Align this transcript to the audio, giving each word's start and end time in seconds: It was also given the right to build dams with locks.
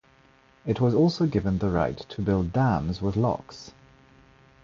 It 0.65 0.81
was 0.81 0.95
also 0.95 1.27
given 1.27 1.59
the 1.59 1.69
right 1.69 1.95
to 1.95 2.23
build 2.23 2.53
dams 2.53 3.03
with 3.03 3.15
locks. 3.15 3.71